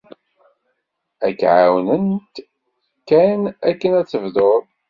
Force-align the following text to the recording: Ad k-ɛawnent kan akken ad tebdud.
Ad 1.27 1.33
k-ɛawnent 1.39 2.35
kan 3.07 3.41
akken 3.69 3.91
ad 3.99 4.07
tebdud. 4.07 4.63